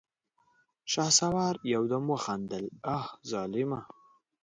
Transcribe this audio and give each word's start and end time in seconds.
شهسوار 0.91 1.53
يودم 1.73 2.05
وخندل: 2.13 2.65
اه 2.97 3.07
ظالمه! 3.31 3.79